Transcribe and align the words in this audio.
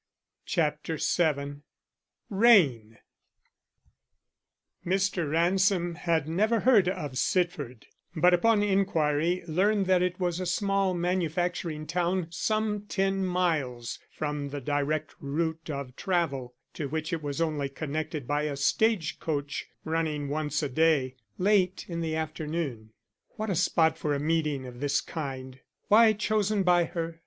CHAPTER 0.47 0.97
VII 0.97 1.61
RAIN 2.31 2.97
Mr. 4.83 5.29
Ransom 5.31 5.93
had 5.93 6.27
never 6.27 6.61
heard 6.61 6.89
of 6.89 7.19
Sitford, 7.19 7.85
but 8.15 8.33
upon 8.33 8.63
inquiry 8.63 9.43
learned 9.47 9.85
that 9.85 10.01
it 10.01 10.19
was 10.19 10.39
a 10.39 10.47
small 10.47 10.95
manufacturing 10.95 11.85
town 11.85 12.25
some 12.31 12.87
ten 12.87 13.23
miles 13.23 13.99
from 14.09 14.49
the 14.49 14.59
direct 14.59 15.13
route 15.19 15.69
of 15.69 15.95
travel, 15.95 16.55
to 16.73 16.89
which 16.89 17.13
it 17.13 17.21
was 17.21 17.39
only 17.39 17.69
connected 17.69 18.25
by 18.25 18.41
a 18.45 18.57
stage 18.57 19.19
coach 19.19 19.67
running 19.85 20.29
once 20.29 20.63
a 20.63 20.69
day, 20.69 21.15
late 21.37 21.85
in 21.87 22.01
the 22.01 22.15
afternoon. 22.15 22.91
What 23.35 23.51
a 23.51 23.55
spot 23.55 23.99
for 23.99 24.15
a 24.15 24.19
meeting 24.19 24.65
of 24.65 24.79
this 24.79 24.99
kind! 24.99 25.59
Why 25.89 26.13
chosen 26.13 26.63
by 26.63 26.85
her? 26.85 27.19